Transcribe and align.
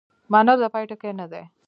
منل 0.31 0.57
د 0.61 0.63
پای 0.73 0.85
ټکی 0.89 1.11
نه 1.19 1.25
دی. 1.31 1.43